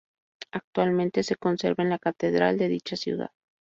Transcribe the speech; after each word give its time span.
Actualmente 0.51 1.21
se 1.21 1.35
conserva 1.35 1.83
en 1.83 1.91
la 1.91 1.99
Catedral 1.99 2.57
de 2.57 2.69
dicha 2.69 2.95
ciudad. 2.95 3.29